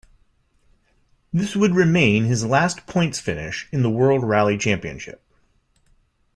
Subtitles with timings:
[1.31, 5.21] This would remain his last points-finish in the World Rally Championship.